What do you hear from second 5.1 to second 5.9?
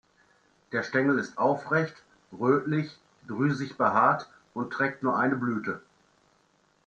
eine Blüte.